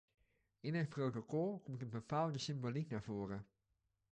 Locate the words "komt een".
1.63-1.89